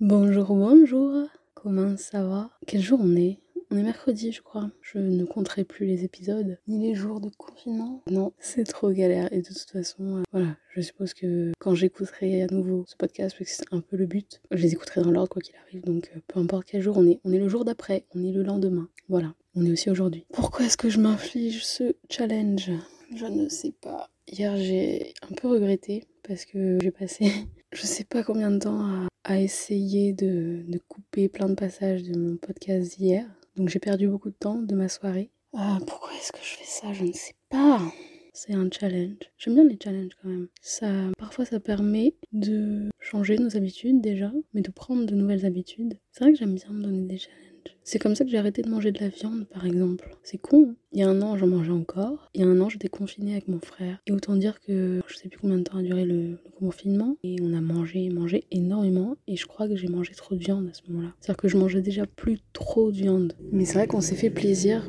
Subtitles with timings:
[0.00, 1.26] Bonjour, bonjour.
[1.52, 2.48] Comment ça va?
[2.66, 3.38] Quel jour on est?
[3.70, 4.70] On est mercredi, je crois.
[4.80, 8.02] Je ne compterai plus les épisodes ni les jours de confinement.
[8.10, 9.30] Non, c'est trop galère.
[9.30, 13.36] Et de toute façon, euh, voilà, je suppose que quand j'écouterai à nouveau ce podcast,
[13.38, 15.84] parce que c'est un peu le but, je les écouterai dans l'ordre quoi qu'il arrive.
[15.84, 18.32] Donc euh, peu importe quel jour on est, on est le jour d'après, on est
[18.32, 18.88] le lendemain.
[19.10, 20.24] Voilà, on est aussi aujourd'hui.
[20.32, 22.70] Pourquoi est-ce que je m'inflige ce challenge?
[23.14, 24.08] Je ne sais pas.
[24.32, 27.30] Hier, j'ai un peu regretté parce que j'ai passé
[27.72, 32.18] je sais pas combien de temps à, essayer de, de, couper plein de passages de
[32.18, 33.26] mon podcast d'hier.
[33.56, 35.30] Donc j'ai perdu beaucoup de temps de ma soirée.
[35.54, 36.92] Ah, pourquoi est-ce que je fais ça?
[36.92, 37.80] Je ne sais pas.
[38.32, 39.18] C'est un challenge.
[39.36, 40.48] J'aime bien les challenges quand même.
[40.62, 45.98] Ça, parfois, ça permet de changer nos habitudes déjà, mais de prendre de nouvelles habitudes.
[46.12, 47.49] C'est vrai que j'aime bien me donner des challenges.
[47.84, 50.16] C'est comme ça que j'ai arrêté de manger de la viande, par exemple.
[50.22, 50.68] C'est con.
[50.70, 50.74] Hein.
[50.92, 52.30] il y a un an, j'en mangeais encore.
[52.34, 53.98] Il y a un an, j'étais confinée avec mon frère.
[54.06, 57.16] Et autant dire que je sais plus combien de temps a duré le, le confinement.
[57.22, 59.16] Et on a mangé, mangé énormément.
[59.26, 61.12] Et je crois que j'ai mangé trop de viande à ce moment-là.
[61.20, 63.34] C'est-à-dire que je mangeais déjà plus trop de viande.
[63.52, 64.88] Mais c'est vrai qu'on s'est fait plaisir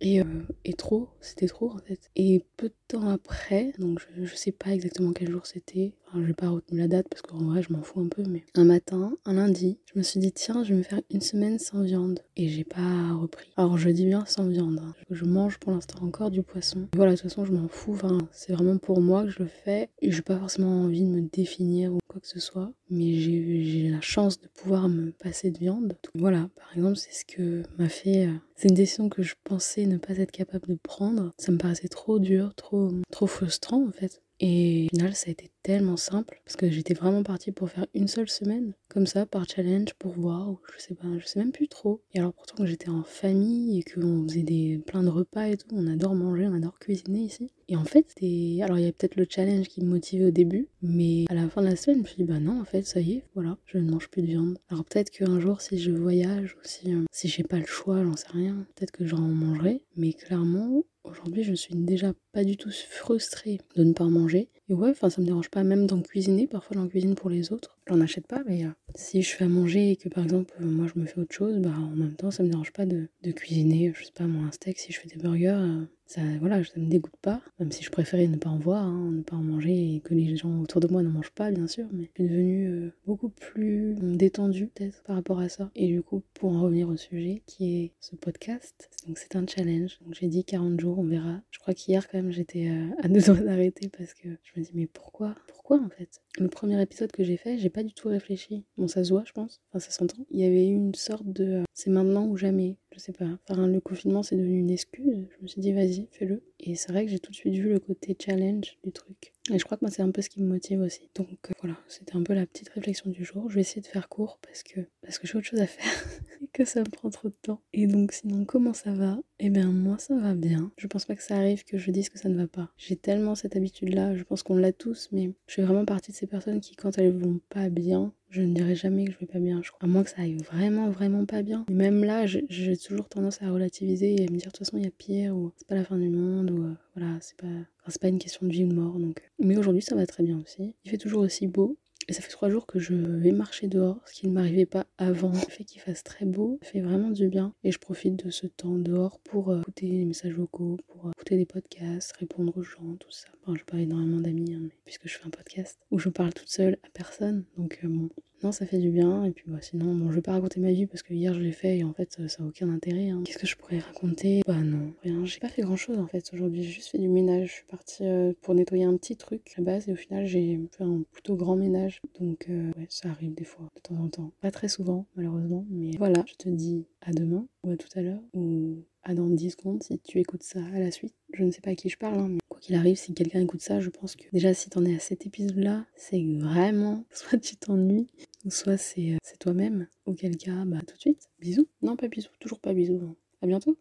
[0.00, 0.24] et, euh,
[0.64, 2.10] et, trop, c'était trop en fait.
[2.16, 6.20] Et peu de temps après, donc je, je sais pas exactement quel jour c'était, enfin,
[6.20, 8.44] je vais pas retenir la date parce qu'en vrai je m'en fous un peu, mais
[8.54, 11.58] un matin, un lundi, je me suis dit tiens, je vais me faire une semaine
[11.58, 12.20] sans viande.
[12.36, 13.50] Et j'ai pas repris.
[13.56, 14.94] Alors je dis bien sans viande, hein.
[15.10, 16.88] je mange pour l'instant encore du poisson.
[16.94, 19.48] Voilà, de toute façon je m'en fous, enfin, c'est vraiment pour moi que je le
[19.48, 19.90] fais.
[20.00, 24.00] Et j'ai pas forcément envie de me définir quoi que ce soit, mais j'ai la
[24.00, 25.96] chance de pouvoir me passer de viande.
[26.14, 28.26] Voilà, par exemple, c'est ce que m'a fait.
[28.26, 31.32] Euh, c'est une décision que je pensais ne pas être capable de prendre.
[31.38, 34.22] Ça me paraissait trop dur, trop, trop frustrant en fait.
[34.40, 37.86] Et au final, ça a été tellement simple parce que j'étais vraiment partie pour faire
[37.94, 41.38] une seule semaine, comme ça, par challenge, pour voir, ou je sais pas, je sais
[41.38, 42.00] même plus trop.
[42.14, 45.56] Et alors, pourtant, que j'étais en famille et qu'on faisait des, plein de repas et
[45.56, 47.50] tout, on adore manger, on adore cuisiner ici.
[47.68, 48.60] Et en fait, c'était.
[48.62, 51.48] Alors, il y a peut-être le challenge qui me motivait au début, mais à la
[51.48, 53.24] fin de la semaine, je me suis dit, bah non, en fait, ça y est,
[53.34, 54.58] voilà, je ne mange plus de viande.
[54.70, 58.02] Alors, peut-être qu'un jour, si je voyage ou si, euh, si j'ai pas le choix,
[58.02, 62.56] j'en sais rien, peut-être que j'en mangerai, mais clairement, Aujourd'hui, je suis déjà pas du
[62.58, 64.48] tout frustrée de ne pas manger.
[64.68, 66.46] Et ouais, enfin, ça me dérange pas même d'en cuisiner.
[66.46, 67.79] Parfois, j'en cuisine pour les autres.
[67.90, 70.64] J'en achète pas, mais euh, si je fais à manger et que par exemple, euh,
[70.64, 73.08] moi je me fais autre chose, bah en même temps, ça me dérange pas de,
[73.24, 76.20] de cuisiner, je sais pas, moi un steak, si je fais des burgers, euh, ça,
[76.38, 77.40] voilà, ça me dégoûte pas.
[77.58, 80.14] Même si je préférais ne pas en voir, hein, ne pas en manger et que
[80.14, 83.28] les gens autour de moi ne mangent pas, bien sûr, mais je suis devenue beaucoup
[83.28, 85.70] plus détendue peut-être par rapport à ça.
[85.76, 89.46] Et du coup, pour en revenir au sujet qui est ce podcast, donc c'est un
[89.46, 90.00] challenge.
[90.04, 91.42] Donc j'ai dit 40 jours, on verra.
[91.52, 94.72] Je crois qu'hier quand même j'étais à deux doigts d'arrêter parce que je me dis
[94.74, 95.36] mais pourquoi?
[95.46, 96.20] Pourquoi en fait?
[96.38, 98.64] Le premier épisode que j'ai fait, j'ai pas du tout réfléchi.
[98.76, 99.60] Bon, ça se voit, je pense.
[99.70, 100.24] Enfin, ça s'entend.
[100.30, 102.76] Il y avait eu une sorte de euh, c'est maintenant ou jamais.
[102.92, 103.26] Je sais pas.
[103.48, 105.26] Enfin, le confinement, c'est devenu une excuse.
[105.30, 106.42] Je me suis dit, vas-y, fais-le.
[106.58, 109.32] Et c'est vrai que j'ai tout de suite vu le côté challenge du truc.
[109.52, 111.08] Et je crois que moi, c'est un peu ce qui me motive aussi.
[111.14, 113.48] Donc euh, voilà, c'était un peu la petite réflexion du jour.
[113.48, 115.84] Je vais essayer de faire court parce que, parce que j'ai autre chose à faire
[116.52, 117.60] que ça me prend trop de temps.
[117.72, 119.18] Et donc, sinon, comment ça va?
[119.38, 120.70] Eh bien, moi, ça va bien.
[120.76, 122.70] Je pense pas que ça arrive que je dise que ça ne va pas.
[122.76, 124.16] J'ai tellement cette habitude-là.
[124.16, 126.98] Je pense qu'on l'a tous, mais je fais vraiment partie de ces personnes qui, quand
[126.98, 129.84] elles vont pas bien, je ne dirais jamais que je vais pas bien, je crois.
[129.84, 131.64] À moins que ça aille vraiment, vraiment pas bien.
[131.68, 134.76] Mais même là, j'ai toujours tendance à relativiser et à me dire de toute façon,
[134.78, 137.36] il y a pire, ou c'est pas la fin du monde, ou euh, voilà, c'est
[137.36, 137.48] pas,
[137.88, 138.98] c'est pas une question de vie ou de mort.
[138.98, 139.20] Donc.
[139.40, 140.74] Mais aujourd'hui, ça va très bien aussi.
[140.84, 141.76] Il fait toujours aussi beau.
[142.10, 144.84] Et ça fait trois jours que je vais marcher dehors, ce qui ne m'arrivait pas
[144.98, 145.30] avant.
[145.30, 147.54] Le fait qu'il fasse très beau fait vraiment du bien.
[147.62, 151.12] Et je profite de ce temps dehors pour euh, écouter les messages vocaux, pour euh,
[151.12, 153.28] écouter des podcasts, répondre aux gens, tout ça.
[153.40, 156.48] Enfin, je parle énormément d'amis, hein, puisque je fais un podcast où je parle toute
[156.48, 157.44] seule à personne.
[157.56, 158.08] Donc euh, bon,
[158.42, 159.24] non, ça fait du bien.
[159.24, 161.40] Et puis bah, sinon, bon, je vais pas raconter ma vie parce que hier je
[161.40, 163.10] l'ai fait et en fait ça a aucun intérêt.
[163.10, 163.22] Hein.
[163.24, 164.42] Qu'est-ce que je pourrais raconter?
[164.46, 165.24] Bah non, rien.
[165.26, 166.62] J'ai pas fait grand chose en fait aujourd'hui.
[166.62, 167.48] J'ai juste fait du ménage.
[167.48, 170.26] Je suis partie euh, pour nettoyer un petit truc à la base et au final
[170.26, 172.00] j'ai fait un plutôt grand ménage.
[172.18, 174.32] Donc euh, ouais, ça arrive des fois, de temps en temps.
[174.40, 175.66] Pas très souvent malheureusement.
[175.70, 179.28] Mais voilà, je te dis à demain ou à tout à l'heure ou à dans
[179.28, 181.14] 10 secondes si tu écoutes ça à la suite.
[181.32, 183.62] Je ne sais pas à qui je parle, hein, mais qu'il arrive, si quelqu'un écoute
[183.62, 187.56] ça, je pense que déjà si t'en es à cet épisode-là, c'est vraiment soit tu
[187.56, 188.08] t'ennuies,
[188.48, 189.88] soit c'est toi-même.
[190.06, 191.68] Auquel cas, bah tout de suite, bisous.
[191.82, 193.00] Non, pas bisous, toujours pas bisous.
[193.02, 193.16] Hein.
[193.42, 193.76] À bientôt.